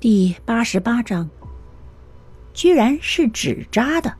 [0.00, 1.28] 第八十八章，
[2.54, 4.16] 居然是纸扎的。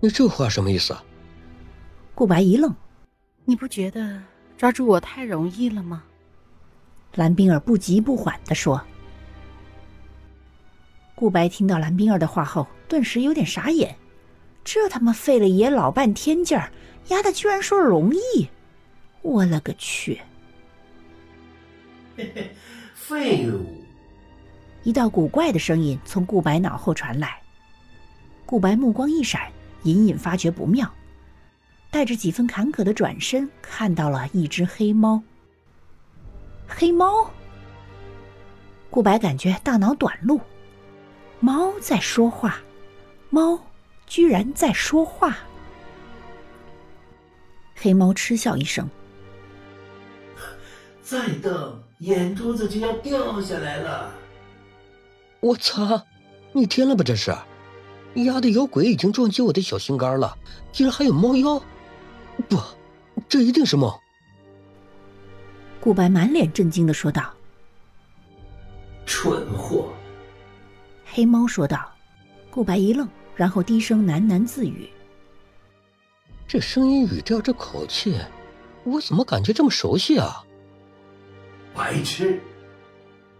[0.00, 1.04] 你这话什么意思啊？
[2.14, 2.74] 顾白一愣，
[3.44, 4.22] 你不觉得
[4.56, 6.02] 抓住我太容易了吗？
[7.14, 8.82] 蓝冰儿不急不缓的说。
[11.14, 13.94] 顾白听到蓝冰儿的话后，顿时有点傻眼，
[14.64, 16.72] 这他妈费了爷老半天劲儿，
[17.08, 18.48] 丫的居然说容易，
[19.20, 20.22] 我勒个去！
[22.94, 23.64] 废物！
[24.82, 27.40] 一道古怪的声音从顾白脑后传来，
[28.44, 29.50] 顾白目光一闪，
[29.82, 30.90] 隐隐发觉不妙，
[31.90, 35.22] 带着几分坎坷的转身，看到了一只黑猫。
[36.66, 37.30] 黑猫！
[38.90, 40.40] 顾白感觉大脑短路。
[41.40, 42.58] 猫在说话，
[43.28, 43.58] 猫
[44.06, 45.36] 居然在说话。
[47.74, 48.88] 黑猫嗤笑一声
[51.04, 54.10] ：“再瞪，眼珠子就要掉下来了。”
[55.40, 56.02] 我操！
[56.52, 57.04] 你天了吧？
[57.04, 57.30] 这是，
[58.14, 60.38] 丫的有鬼已经撞击我的小心肝了，
[60.72, 61.62] 竟然还有猫妖！
[62.48, 62.58] 不，
[63.28, 63.92] 这一定是梦。
[65.80, 67.30] 顾白满脸震惊的说道
[69.04, 69.92] ：“蠢货！”
[71.04, 71.90] 黑猫说道。
[72.50, 74.88] 顾白一愣，然后低声喃喃自语
[76.46, 78.16] ：“这声音、语调、这口气，
[78.84, 80.42] 我怎么感觉这么熟悉啊？”
[81.74, 82.40] 白痴，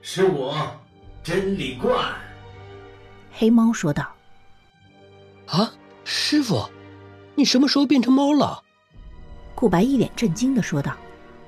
[0.02, 0.56] 是我，
[1.22, 2.14] 真理冠。
[3.32, 4.12] 黑猫说道。
[5.46, 5.72] “啊，
[6.04, 6.68] 师傅，
[7.36, 8.62] 你什么时候变成猫了？”
[9.54, 10.96] 顾白一脸震惊的说道。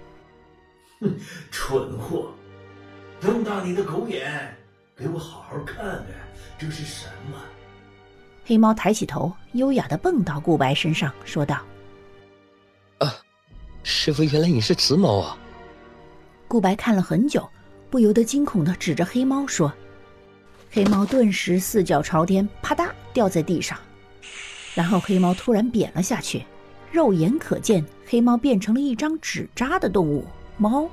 [1.00, 1.12] “哼，
[1.50, 2.32] 蠢货，
[3.20, 4.56] 瞪大你的狗眼！”
[4.96, 6.06] 给我好好看看，
[6.56, 7.38] 这是什么？
[8.46, 11.58] 黑猫抬起头，优雅的蹦到顾白身上，说道
[12.98, 13.12] ：“啊，
[13.82, 15.36] 师傅，原来你是雌猫啊！”
[16.56, 17.46] 顾白看了很久，
[17.90, 19.70] 不由得惊恐的指着黑猫说
[20.72, 23.78] ：“黑猫顿时四脚朝天，啪嗒掉在地上，
[24.74, 26.42] 然后黑猫突然扁了下去，
[26.90, 30.24] 肉眼可见，黑猫变成了一张纸扎的动物
[30.56, 30.88] 猫，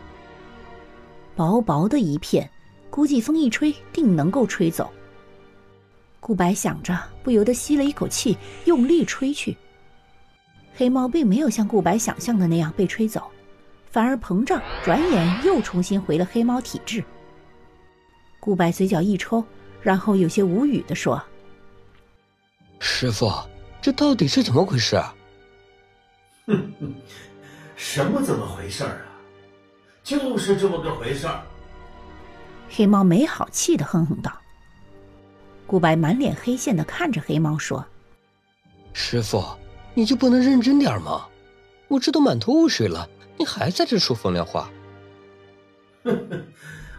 [1.33, 2.49] 薄薄的一片。”
[2.91, 4.91] 估计风一吹，定能够吹走。
[6.19, 9.55] 顾白想着，不由得吸了一口气，用力吹去。
[10.75, 13.31] 黑猫并没有像顾白想象的那样被吹走，
[13.93, 17.03] 反而膨胀，转眼又重新回了黑猫体质。
[18.39, 19.45] 顾白嘴角一抽，
[19.83, 21.21] 然后有些无语的说
[22.81, 23.31] ：“师傅，
[23.83, 24.95] 这到底是怎么回事
[26.47, 26.91] ？”“哼哼，
[27.75, 28.97] 什么怎么回事啊？
[30.03, 31.43] 就是这么个回事儿。”
[32.71, 34.35] 黑猫没好气的哼哼道
[35.67, 37.85] ：“顾白满脸黑线的看着黑猫说
[38.91, 39.45] ：‘师傅，
[39.93, 41.27] 你就不能认真点吗？
[41.89, 43.07] 我这都满头雾水了，
[43.37, 44.69] 你还在这说风凉话。’
[46.03, 46.43] 哼哼，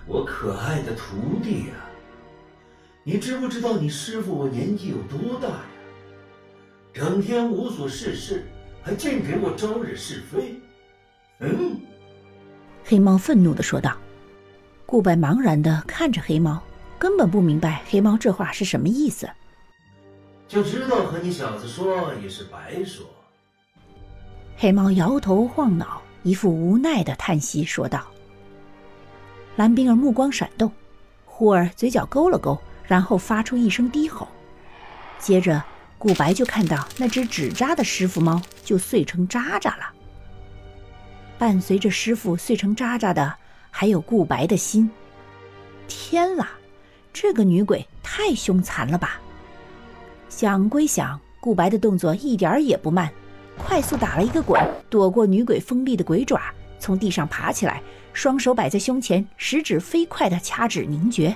[0.07, 1.75] 我可爱的徒弟呀，
[3.03, 5.65] 你知不知道你师傅我年纪有多大呀？
[6.93, 8.47] 整天无所事事，
[8.83, 10.61] 还净给我招惹是非。”
[11.41, 11.81] 嗯，
[12.85, 13.97] 黑猫愤怒的说道。
[14.87, 16.63] 顾白茫然的看着黑猫，
[16.99, 19.29] 根本不明白黑猫这话是什么意思。
[20.47, 23.05] 就知道和你小子说也是白说。
[24.57, 28.05] 黑猫摇头晃脑，一副无奈的叹息，说道
[29.55, 30.73] ：“蓝冰儿目光闪动，
[31.25, 34.27] 忽而嘴角勾了勾，然后发出一声低吼。
[35.21, 35.63] 接着，
[35.97, 39.93] 顾白就看到那只纸扎的师傅猫就碎成渣渣了。
[41.39, 43.37] 伴随着师傅碎成渣渣的。”
[43.77, 44.89] 还有顾白的心，
[45.89, 46.51] 天啦，
[47.13, 49.21] 这个女鬼太凶残了吧！
[50.29, 53.13] 想归想，顾白的动作一点儿也不慢，
[53.59, 56.41] 快速打了一个滚，躲过女鬼锋利的鬼爪，
[56.79, 57.83] 从地上爬起来，
[58.13, 61.35] 双手摆在胸前，食指飞快的掐指凝诀。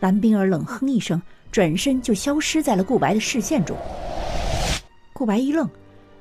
[0.00, 1.20] 蓝冰儿冷哼一声，
[1.50, 3.76] 转身就消失在了顾白的视线中。
[5.12, 5.68] 顾白一愣，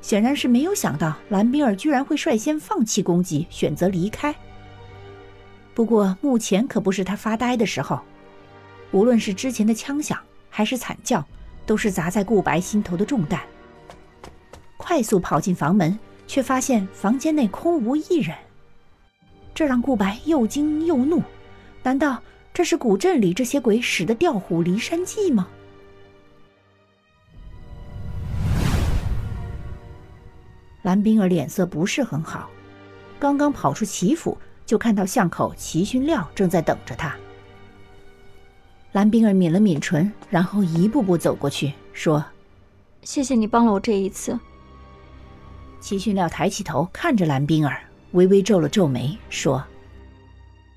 [0.01, 4.35] 显然是没有想到蓝冰儿居然会率先放弃攻击，选择离开。
[5.73, 7.99] 不过目前可不是他发呆的时候，
[8.91, 10.19] 无论是之前的枪响
[10.49, 11.25] 还是惨叫，
[11.65, 13.39] 都是砸在顾白心头的重担。
[14.81, 18.35] 快速跑进房门，却发现房间内空无一人，
[19.53, 21.21] 这让顾白又惊又怒。
[21.83, 22.19] 难道
[22.51, 25.47] 这是古镇里这些鬼使的调虎离山计吗？
[30.81, 32.49] 蓝冰儿脸色不是很好，
[33.19, 34.35] 刚刚跑出齐府。
[34.63, 37.13] 就看到巷口齐勋料正在等着他。
[38.93, 42.23] 蓝冰儿抿了抿唇，然后一步步走过去，说
[43.03, 44.39] ：“谢谢你帮了我这一次。”
[45.81, 47.81] 齐训料抬起头看着蓝冰儿，
[48.11, 49.61] 微微皱了皱眉，说：“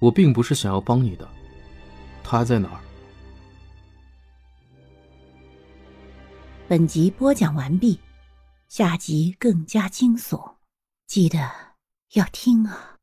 [0.00, 1.28] 我并不是想要帮你的。
[2.24, 2.80] 他在哪儿？
[6.66, 8.00] 本集播讲完毕，
[8.68, 10.54] 下集更加惊悚，
[11.06, 11.38] 记得
[12.14, 12.93] 要听啊！